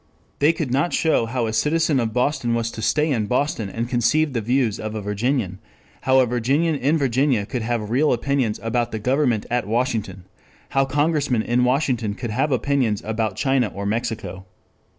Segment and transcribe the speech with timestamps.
[0.39, 3.87] They could not show how a citizen of Boston was to stay in Boston and
[3.87, 5.59] conceive the views of a Virginian,
[6.01, 10.23] how a Virginian in Virginia could have real opinions about the government at Washington,
[10.69, 14.47] how Congressmen in Washington could have opinions about China or Mexico.